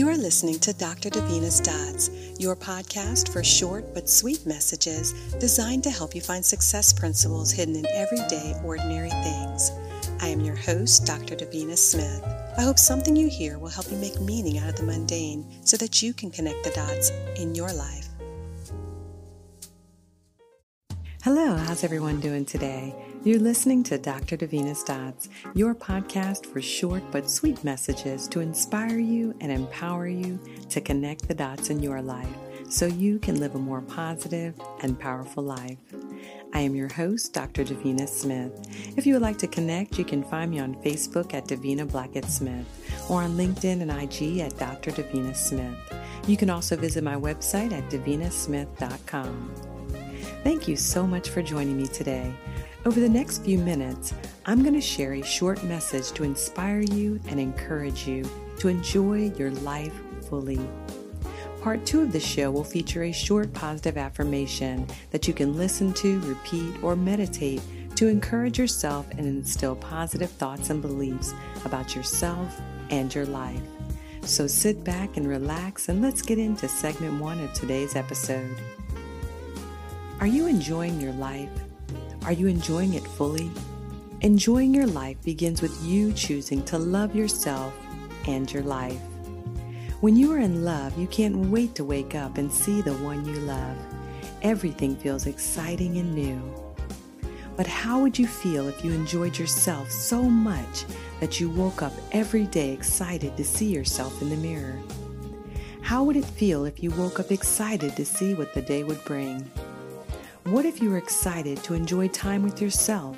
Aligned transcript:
You 0.00 0.08
are 0.08 0.16
listening 0.16 0.58
to 0.60 0.72
Dr. 0.72 1.10
Davina's 1.10 1.60
Dots, 1.60 2.08
your 2.38 2.56
podcast 2.56 3.30
for 3.30 3.44
short 3.44 3.92
but 3.92 4.08
sweet 4.08 4.46
messages 4.46 5.12
designed 5.38 5.84
to 5.84 5.90
help 5.90 6.14
you 6.14 6.22
find 6.22 6.42
success 6.42 6.90
principles 6.90 7.50
hidden 7.50 7.76
in 7.76 7.86
everyday, 7.88 8.58
ordinary 8.64 9.10
things. 9.10 9.70
I 10.22 10.28
am 10.28 10.40
your 10.40 10.56
host, 10.56 11.04
Dr. 11.04 11.36
Davina 11.36 11.76
Smith. 11.76 12.24
I 12.56 12.62
hope 12.62 12.78
something 12.78 13.14
you 13.14 13.28
hear 13.28 13.58
will 13.58 13.68
help 13.68 13.90
you 13.90 13.98
make 13.98 14.18
meaning 14.22 14.56
out 14.56 14.70
of 14.70 14.76
the 14.76 14.84
mundane 14.84 15.44
so 15.66 15.76
that 15.76 16.00
you 16.00 16.14
can 16.14 16.30
connect 16.30 16.64
the 16.64 16.70
dots 16.70 17.10
in 17.36 17.54
your 17.54 17.70
life. 17.70 18.09
Hello, 21.22 21.54
how's 21.54 21.84
everyone 21.84 22.18
doing 22.18 22.46
today? 22.46 22.94
You're 23.24 23.40
listening 23.40 23.82
to 23.82 23.98
Dr. 23.98 24.38
Davina's 24.38 24.82
Dots, 24.82 25.28
your 25.52 25.74
podcast 25.74 26.46
for 26.46 26.62
short 26.62 27.02
but 27.12 27.28
sweet 27.28 27.62
messages 27.62 28.26
to 28.28 28.40
inspire 28.40 28.98
you 28.98 29.34
and 29.42 29.52
empower 29.52 30.08
you 30.08 30.40
to 30.70 30.80
connect 30.80 31.28
the 31.28 31.34
dots 31.34 31.68
in 31.68 31.82
your 31.82 32.00
life 32.00 32.34
so 32.70 32.86
you 32.86 33.18
can 33.18 33.38
live 33.38 33.54
a 33.54 33.58
more 33.58 33.82
positive 33.82 34.58
and 34.82 34.98
powerful 34.98 35.42
life. 35.42 35.76
I 36.54 36.60
am 36.60 36.74
your 36.74 36.90
host, 36.90 37.34
Dr. 37.34 37.64
Davina 37.64 38.08
Smith. 38.08 38.52
If 38.96 39.06
you 39.06 39.12
would 39.12 39.22
like 39.22 39.38
to 39.40 39.46
connect, 39.46 39.98
you 39.98 40.06
can 40.06 40.24
find 40.24 40.50
me 40.50 40.58
on 40.58 40.74
Facebook 40.76 41.34
at 41.34 41.44
Davina 41.44 41.86
Blackett 41.86 42.30
Smith 42.30 42.66
or 43.10 43.20
on 43.20 43.36
LinkedIn 43.36 43.82
and 43.82 43.90
IG 43.90 44.38
at 44.38 44.58
Dr. 44.58 44.90
Davina 44.90 45.36
Smith. 45.36 45.76
You 46.26 46.38
can 46.38 46.48
also 46.48 46.76
visit 46.76 47.04
my 47.04 47.16
website 47.16 47.72
at 47.72 47.90
davinasmith.com. 47.90 49.69
Thank 50.42 50.68
you 50.68 50.76
so 50.76 51.06
much 51.06 51.28
for 51.28 51.42
joining 51.42 51.76
me 51.76 51.86
today. 51.86 52.34
Over 52.86 52.98
the 52.98 53.08
next 53.08 53.44
few 53.44 53.58
minutes, 53.58 54.14
I'm 54.46 54.62
going 54.62 54.74
to 54.74 54.80
share 54.80 55.12
a 55.12 55.22
short 55.22 55.62
message 55.64 56.12
to 56.12 56.24
inspire 56.24 56.80
you 56.80 57.20
and 57.28 57.38
encourage 57.38 58.06
you 58.06 58.28
to 58.58 58.68
enjoy 58.68 59.32
your 59.36 59.50
life 59.50 59.92
fully. 60.28 60.60
Part 61.60 61.84
two 61.84 62.00
of 62.00 62.12
the 62.12 62.20
show 62.20 62.50
will 62.50 62.64
feature 62.64 63.02
a 63.02 63.12
short 63.12 63.52
positive 63.52 63.98
affirmation 63.98 64.86
that 65.10 65.28
you 65.28 65.34
can 65.34 65.58
listen 65.58 65.92
to, 65.94 66.18
repeat, 66.20 66.82
or 66.82 66.96
meditate 66.96 67.60
to 67.96 68.08
encourage 68.08 68.58
yourself 68.58 69.10
and 69.10 69.20
instill 69.20 69.76
positive 69.76 70.30
thoughts 70.30 70.70
and 70.70 70.80
beliefs 70.80 71.34
about 71.66 71.94
yourself 71.94 72.58
and 72.88 73.14
your 73.14 73.26
life. 73.26 73.60
So 74.22 74.46
sit 74.46 74.82
back 74.84 75.18
and 75.18 75.28
relax, 75.28 75.90
and 75.90 76.00
let's 76.00 76.22
get 76.22 76.38
into 76.38 76.66
segment 76.66 77.20
one 77.20 77.40
of 77.40 77.52
today's 77.52 77.94
episode. 77.94 78.56
Are 80.20 80.26
you 80.26 80.48
enjoying 80.48 81.00
your 81.00 81.14
life? 81.14 81.48
Are 82.26 82.32
you 82.32 82.46
enjoying 82.46 82.92
it 82.92 83.02
fully? 83.02 83.50
Enjoying 84.20 84.74
your 84.74 84.86
life 84.86 85.16
begins 85.22 85.62
with 85.62 85.82
you 85.82 86.12
choosing 86.12 86.62
to 86.64 86.76
love 86.76 87.16
yourself 87.16 87.72
and 88.26 88.52
your 88.52 88.62
life. 88.62 89.00
When 90.02 90.16
you 90.16 90.30
are 90.34 90.38
in 90.38 90.62
love, 90.62 90.98
you 90.98 91.06
can't 91.06 91.46
wait 91.46 91.74
to 91.76 91.86
wake 91.86 92.14
up 92.14 92.36
and 92.36 92.52
see 92.52 92.82
the 92.82 92.92
one 92.96 93.24
you 93.24 93.36
love. 93.40 93.78
Everything 94.42 94.94
feels 94.94 95.26
exciting 95.26 95.96
and 95.96 96.14
new. 96.14 96.54
But 97.56 97.66
how 97.66 97.98
would 98.00 98.18
you 98.18 98.26
feel 98.26 98.68
if 98.68 98.84
you 98.84 98.92
enjoyed 98.92 99.38
yourself 99.38 99.90
so 99.90 100.22
much 100.22 100.84
that 101.20 101.40
you 101.40 101.48
woke 101.48 101.80
up 101.80 101.94
every 102.12 102.44
day 102.44 102.72
excited 102.72 103.38
to 103.38 103.44
see 103.44 103.72
yourself 103.72 104.20
in 104.20 104.28
the 104.28 104.36
mirror? 104.36 104.78
How 105.80 106.04
would 106.04 106.16
it 106.16 106.26
feel 106.26 106.66
if 106.66 106.82
you 106.82 106.90
woke 106.90 107.18
up 107.18 107.32
excited 107.32 107.96
to 107.96 108.04
see 108.04 108.34
what 108.34 108.52
the 108.52 108.60
day 108.60 108.84
would 108.84 109.02
bring? 109.06 109.50
What 110.50 110.64
if 110.64 110.82
you 110.82 110.90
were 110.90 110.98
excited 110.98 111.62
to 111.62 111.74
enjoy 111.74 112.08
time 112.08 112.42
with 112.42 112.60
yourself, 112.60 113.16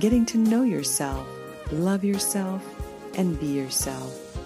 getting 0.00 0.26
to 0.26 0.38
know 0.38 0.64
yourself, 0.64 1.24
love 1.70 2.02
yourself, 2.02 2.64
and 3.16 3.38
be 3.38 3.46
yourself? 3.46 4.36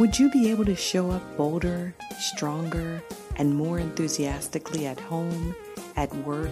Would 0.00 0.18
you 0.18 0.32
be 0.32 0.50
able 0.50 0.64
to 0.64 0.74
show 0.74 1.12
up 1.12 1.22
bolder, 1.36 1.94
stronger, 2.18 3.00
and 3.36 3.54
more 3.54 3.78
enthusiastically 3.78 4.88
at 4.88 4.98
home, 4.98 5.54
at 5.94 6.12
work, 6.26 6.50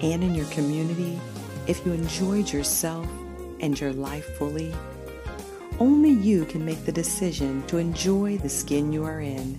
and 0.00 0.24
in 0.24 0.34
your 0.34 0.46
community 0.46 1.20
if 1.66 1.84
you 1.84 1.92
enjoyed 1.92 2.50
yourself 2.50 3.06
and 3.60 3.78
your 3.78 3.92
life 3.92 4.38
fully? 4.38 4.74
Only 5.78 6.08
you 6.08 6.46
can 6.46 6.64
make 6.64 6.86
the 6.86 6.92
decision 6.92 7.66
to 7.66 7.76
enjoy 7.76 8.38
the 8.38 8.48
skin 8.48 8.94
you 8.94 9.04
are 9.04 9.20
in 9.20 9.58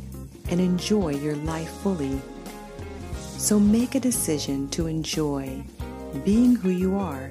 and 0.49 0.59
enjoy 0.59 1.09
your 1.09 1.35
life 1.35 1.69
fully 1.83 2.19
so 3.43 3.59
make 3.59 3.93
a 3.93 3.99
decision 3.99 4.69
to 4.69 4.87
enjoy 4.87 5.61
being 6.23 6.55
who 6.55 6.69
you 6.69 6.95
are 6.97 7.29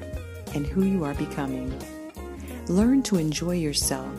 and 0.54 0.66
who 0.66 0.84
you 0.84 1.04
are 1.04 1.14
becoming. 1.14 1.72
Learn 2.68 3.02
to 3.04 3.16
enjoy 3.16 3.52
yourself, 3.52 4.12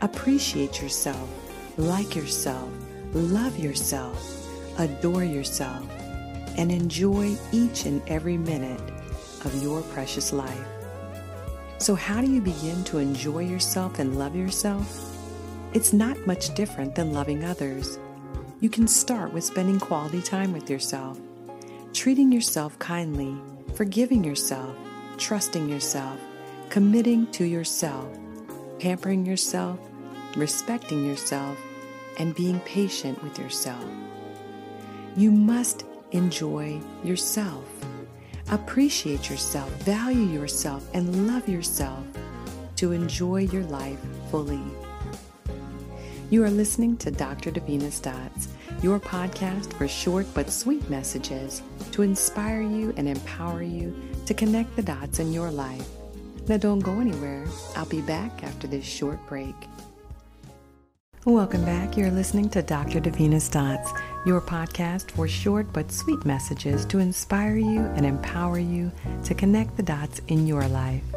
appreciate 0.00 0.80
yourself, 0.80 1.28
like 1.76 2.16
yourself, 2.16 2.70
love 3.12 3.58
yourself, 3.58 4.48
adore 4.78 5.22
yourself, 5.22 5.86
and 6.56 6.72
enjoy 6.72 7.36
each 7.52 7.84
and 7.84 8.00
every 8.08 8.38
minute 8.38 8.80
of 9.44 9.62
your 9.62 9.82
precious 9.82 10.32
life. 10.32 10.66
So, 11.76 11.94
how 11.94 12.22
do 12.22 12.32
you 12.32 12.40
begin 12.40 12.82
to 12.84 12.96
enjoy 12.96 13.40
yourself 13.40 13.98
and 13.98 14.18
love 14.18 14.34
yourself? 14.34 15.14
It's 15.74 15.92
not 15.92 16.16
much 16.26 16.54
different 16.54 16.94
than 16.94 17.12
loving 17.12 17.44
others. 17.44 17.98
You 18.60 18.70
can 18.70 18.88
start 18.88 19.30
with 19.30 19.44
spending 19.44 19.78
quality 19.78 20.22
time 20.22 20.54
with 20.54 20.70
yourself 20.70 21.20
treating 21.94 22.32
yourself 22.32 22.76
kindly, 22.80 23.36
forgiving 23.74 24.24
yourself, 24.24 24.76
trusting 25.16 25.68
yourself, 25.68 26.18
committing 26.68 27.24
to 27.28 27.44
yourself, 27.44 28.08
pampering 28.80 29.24
yourself, 29.24 29.78
respecting 30.36 31.06
yourself, 31.06 31.56
and 32.18 32.34
being 32.34 32.58
patient 32.60 33.22
with 33.22 33.38
yourself. 33.38 33.84
You 35.16 35.30
must 35.30 35.84
enjoy 36.10 36.80
yourself, 37.04 37.64
appreciate 38.50 39.30
yourself, 39.30 39.70
value 39.84 40.40
yourself, 40.40 40.88
and 40.94 41.28
love 41.28 41.48
yourself 41.48 42.04
to 42.76 42.90
enjoy 42.90 43.42
your 43.42 43.64
life 43.64 44.00
fully. 44.32 44.60
You 46.28 46.42
are 46.42 46.50
listening 46.50 46.96
to 46.98 47.12
Dr. 47.12 47.52
Davina's 47.52 48.00
Dots 48.00 48.48
your 48.82 49.00
podcast 49.00 49.72
for 49.74 49.88
short 49.88 50.26
but 50.34 50.50
sweet 50.50 50.88
messages 50.90 51.62
to 51.94 52.02
inspire 52.02 52.60
you 52.60 52.92
and 52.96 53.08
empower 53.08 53.62
you 53.62 53.94
to 54.26 54.34
connect 54.34 54.74
the 54.74 54.82
dots 54.82 55.20
in 55.20 55.32
your 55.32 55.48
life. 55.48 55.88
Now, 56.48 56.56
don't 56.56 56.80
go 56.80 56.98
anywhere. 56.98 57.46
I'll 57.76 57.86
be 57.86 58.00
back 58.00 58.42
after 58.42 58.66
this 58.66 58.84
short 58.84 59.24
break. 59.28 59.54
Welcome 61.24 61.64
back. 61.64 61.96
You're 61.96 62.10
listening 62.10 62.48
to 62.50 62.62
Dr. 62.62 63.00
Davina's 63.00 63.48
Dots, 63.48 63.92
your 64.26 64.40
podcast 64.40 65.12
for 65.12 65.28
short 65.28 65.72
but 65.72 65.92
sweet 65.92 66.24
messages 66.24 66.84
to 66.86 66.98
inspire 66.98 67.56
you 67.56 67.82
and 67.94 68.04
empower 68.04 68.58
you 68.58 68.90
to 69.22 69.32
connect 69.32 69.76
the 69.76 69.84
dots 69.84 70.20
in 70.26 70.48
your 70.48 70.66
life. 70.66 71.13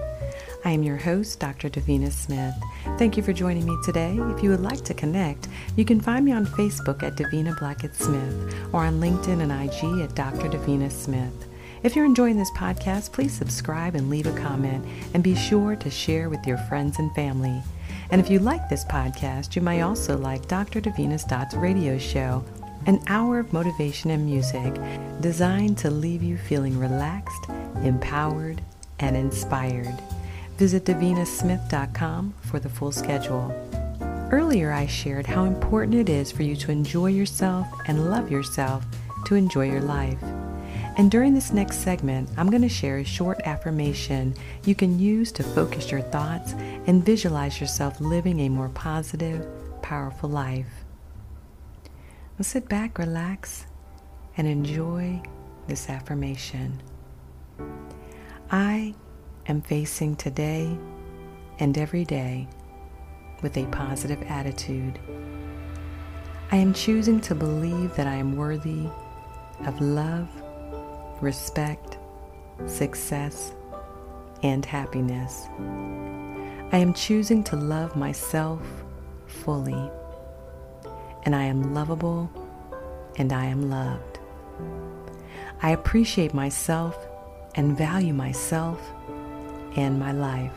I 0.67 0.71
am 0.71 0.83
your 0.83 0.97
host, 0.97 1.39
Dr. 1.39 1.69
Davina 1.69 2.11
Smith. 2.11 2.53
Thank 2.97 3.15
you 3.15 3.23
for 3.23 3.31
joining 3.31 3.65
me 3.65 3.77
today. 3.85 4.19
If 4.35 4.43
you 4.43 4.49
would 4.49 4.59
like 4.59 4.83
to 4.83 4.93
connect, 4.93 5.47
you 5.77 5.85
can 5.85 6.01
find 6.01 6.25
me 6.25 6.33
on 6.33 6.45
Facebook 6.45 7.03
at 7.03 7.15
Davina 7.15 7.57
Blackett 7.57 7.95
Smith 7.95 8.53
or 8.73 8.83
on 8.83 8.99
LinkedIn 8.99 9.39
and 9.41 9.49
IG 9.49 10.01
at 10.03 10.13
Dr. 10.13 10.49
Davina 10.49 10.91
Smith. 10.91 11.47
If 11.83 11.95
you're 11.95 12.03
enjoying 12.03 12.37
this 12.37 12.51
podcast, 12.51 13.13
please 13.13 13.31
subscribe 13.31 13.95
and 13.95 14.09
leave 14.09 14.27
a 14.27 14.37
comment, 14.37 14.85
and 15.13 15.23
be 15.23 15.35
sure 15.35 15.77
to 15.77 15.89
share 15.89 16.29
with 16.29 16.45
your 16.45 16.57
friends 16.57 16.99
and 16.99 17.15
family. 17.15 17.63
And 18.11 18.19
if 18.19 18.29
you 18.29 18.39
like 18.39 18.67
this 18.67 18.83
podcast, 18.83 19.55
you 19.55 19.61
may 19.61 19.83
also 19.83 20.17
like 20.17 20.49
Dr. 20.49 20.81
Davina's 20.81 21.23
Dots 21.23 21.55
radio 21.55 21.97
show, 21.97 22.43
an 22.87 23.01
hour 23.07 23.39
of 23.39 23.53
motivation 23.53 24.11
and 24.11 24.25
music 24.25 24.73
designed 25.21 25.77
to 25.77 25.89
leave 25.89 26.23
you 26.23 26.37
feeling 26.37 26.77
relaxed, 26.77 27.45
empowered, 27.83 28.61
and 28.99 29.15
inspired. 29.15 29.97
Visit 30.57 30.85
davinasmith.com 30.85 32.33
for 32.41 32.59
the 32.59 32.69
full 32.69 32.91
schedule. 32.91 33.53
Earlier, 34.31 34.71
I 34.71 34.87
shared 34.87 35.27
how 35.27 35.45
important 35.45 35.93
it 35.95 36.09
is 36.09 36.31
for 36.31 36.43
you 36.43 36.55
to 36.57 36.71
enjoy 36.71 37.07
yourself 37.07 37.67
and 37.87 38.09
love 38.09 38.31
yourself 38.31 38.83
to 39.25 39.35
enjoy 39.35 39.69
your 39.69 39.81
life. 39.81 40.21
And 40.97 41.11
during 41.11 41.35
this 41.35 41.53
next 41.53 41.77
segment, 41.77 42.27
I'm 42.37 42.49
going 42.49 42.63
to 42.63 42.69
share 42.69 42.97
a 42.97 43.03
short 43.03 43.39
affirmation 43.45 44.33
you 44.65 44.73
can 44.73 44.97
use 44.97 45.31
to 45.33 45.43
focus 45.43 45.91
your 45.91 46.01
thoughts 46.01 46.53
and 46.87 47.05
visualize 47.05 47.61
yourself 47.61 48.01
living 48.01 48.39
a 48.39 48.49
more 48.49 48.69
positive, 48.69 49.45
powerful 49.83 50.29
life. 50.29 50.83
Well, 52.37 52.43
sit 52.43 52.67
back, 52.67 52.97
relax, 52.97 53.67
and 54.37 54.47
enjoy 54.47 55.21
this 55.67 55.87
affirmation. 55.89 56.81
I 58.49 58.95
am 59.47 59.61
facing 59.61 60.15
today 60.15 60.77
and 61.59 61.77
every 61.77 62.05
day 62.05 62.47
with 63.41 63.57
a 63.57 63.65
positive 63.67 64.21
attitude. 64.23 64.99
I 66.51 66.57
am 66.57 66.73
choosing 66.73 67.21
to 67.21 67.35
believe 67.35 67.95
that 67.95 68.07
I 68.07 68.15
am 68.15 68.35
worthy 68.35 68.87
of 69.65 69.79
love, 69.81 70.29
respect, 71.21 71.97
success, 72.65 73.53
and 74.43 74.65
happiness. 74.65 75.47
I 76.71 76.77
am 76.77 76.93
choosing 76.93 77.43
to 77.45 77.55
love 77.55 77.95
myself 77.95 78.61
fully. 79.27 79.91
and 81.23 81.35
I 81.35 81.43
am 81.43 81.73
lovable, 81.73 82.31
and 83.17 83.33
I 83.33 83.45
am 83.45 83.69
loved. 83.69 84.19
I 85.61 85.71
appreciate 85.71 86.33
myself 86.33 86.95
and 87.55 87.77
value 87.77 88.13
myself 88.13 88.79
and 89.77 89.97
my 89.97 90.11
life. 90.11 90.51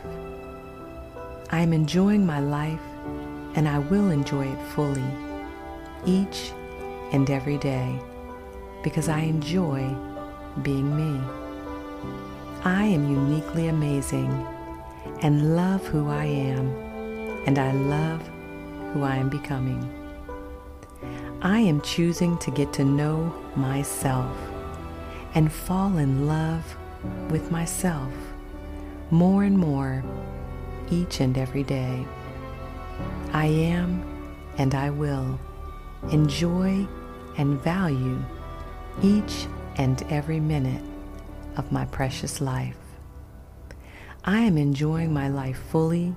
I 1.51 1.61
am 1.61 1.73
enjoying 1.73 2.25
my 2.25 2.39
life 2.39 2.81
and 3.55 3.67
I 3.67 3.79
will 3.79 4.09
enjoy 4.09 4.47
it 4.47 4.67
fully 4.73 5.03
each 6.05 6.51
and 7.13 7.29
every 7.29 7.57
day 7.57 7.99
because 8.83 9.07
I 9.07 9.19
enjoy 9.19 9.95
being 10.63 10.95
me. 10.95 11.21
I 12.63 12.83
am 12.85 13.09
uniquely 13.09 13.67
amazing 13.67 14.31
and 15.21 15.55
love 15.55 15.85
who 15.85 16.09
I 16.09 16.25
am, 16.25 16.67
and 17.45 17.59
I 17.59 17.71
love 17.71 18.21
who 18.93 19.03
I 19.03 19.15
am 19.17 19.29
becoming. 19.29 19.81
I 21.41 21.59
am 21.59 21.81
choosing 21.81 22.37
to 22.39 22.51
get 22.51 22.73
to 22.73 22.83
know 22.83 23.33
myself 23.55 24.35
and 25.33 25.51
fall 25.51 25.97
in 25.97 26.27
love 26.27 26.75
with 27.29 27.51
myself 27.51 28.13
more 29.11 29.43
and 29.43 29.57
more 29.57 30.03
each 30.89 31.19
and 31.19 31.37
every 31.37 31.63
day. 31.63 32.05
I 33.33 33.45
am 33.45 34.03
and 34.57 34.73
I 34.73 34.89
will 34.89 35.39
enjoy 36.11 36.87
and 37.37 37.61
value 37.61 38.19
each 39.01 39.47
and 39.77 40.01
every 40.09 40.39
minute 40.39 40.83
of 41.57 41.71
my 41.71 41.85
precious 41.85 42.41
life. 42.41 42.77
I 44.23 44.39
am 44.39 44.57
enjoying 44.57 45.13
my 45.13 45.29
life 45.29 45.61
fully 45.69 46.13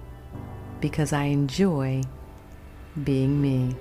because 0.80 1.12
I 1.12 1.24
enjoy 1.24 2.02
being 3.02 3.40
me. 3.40 3.74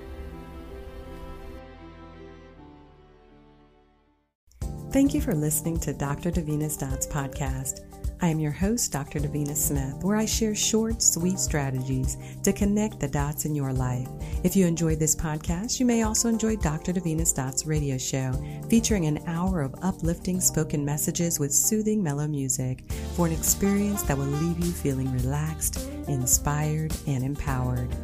Thank 4.90 5.12
you 5.12 5.20
for 5.20 5.34
listening 5.34 5.78
to 5.80 5.92
Dr. 5.92 6.30
Davina's 6.30 6.76
Dots 6.76 7.06
podcast. 7.06 7.80
I 8.20 8.28
am 8.28 8.38
your 8.40 8.52
host, 8.52 8.92
Dr. 8.92 9.18
Davina 9.20 9.56
Smith, 9.56 10.02
where 10.02 10.16
I 10.16 10.24
share 10.24 10.54
short, 10.54 11.02
sweet 11.02 11.38
strategies 11.38 12.16
to 12.42 12.52
connect 12.52 13.00
the 13.00 13.08
dots 13.08 13.44
in 13.44 13.54
your 13.54 13.72
life. 13.72 14.08
If 14.42 14.56
you 14.56 14.66
enjoyed 14.66 14.98
this 14.98 15.14
podcast, 15.14 15.80
you 15.80 15.86
may 15.86 16.02
also 16.02 16.28
enjoy 16.28 16.56
Dr. 16.56 16.92
Davina's 16.92 17.32
Dots 17.32 17.66
radio 17.66 17.98
show, 17.98 18.32
featuring 18.70 19.06
an 19.06 19.22
hour 19.26 19.60
of 19.60 19.74
uplifting 19.82 20.40
spoken 20.40 20.84
messages 20.84 21.38
with 21.38 21.52
soothing 21.52 22.02
mellow 22.02 22.26
music 22.26 22.84
for 23.14 23.26
an 23.26 23.32
experience 23.32 24.02
that 24.04 24.16
will 24.16 24.24
leave 24.24 24.64
you 24.64 24.72
feeling 24.72 25.12
relaxed, 25.12 25.80
inspired, 26.08 26.94
and 27.06 27.24
empowered. 27.24 27.94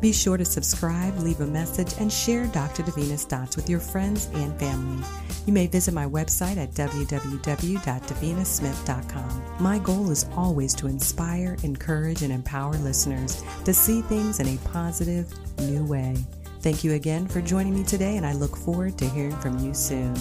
Be 0.00 0.12
sure 0.12 0.36
to 0.36 0.44
subscribe, 0.44 1.18
leave 1.18 1.40
a 1.40 1.46
message, 1.46 1.94
and 1.98 2.12
share 2.12 2.46
Dr. 2.46 2.84
Davina's 2.84 3.24
Dots 3.24 3.56
with 3.56 3.68
your 3.68 3.80
friends 3.80 4.30
and 4.34 4.56
family. 4.58 5.04
You 5.44 5.52
may 5.52 5.66
visit 5.66 5.92
my 5.92 6.06
website 6.06 6.56
at 6.56 6.70
www.davinasmith.com. 6.72 9.42
My 9.60 9.78
goal 9.78 10.10
is 10.10 10.26
always 10.36 10.72
to 10.74 10.86
inspire, 10.86 11.56
encourage, 11.64 12.22
and 12.22 12.32
empower 12.32 12.74
listeners 12.74 13.42
to 13.64 13.74
see 13.74 14.02
things 14.02 14.38
in 14.38 14.46
a 14.48 14.56
positive, 14.68 15.34
new 15.58 15.84
way. 15.84 16.14
Thank 16.60 16.84
you 16.84 16.92
again 16.94 17.26
for 17.26 17.40
joining 17.40 17.74
me 17.74 17.82
today, 17.82 18.16
and 18.16 18.26
I 18.26 18.34
look 18.34 18.56
forward 18.56 18.96
to 18.98 19.08
hearing 19.08 19.34
from 19.36 19.58
you 19.58 19.74
soon. 19.74 20.14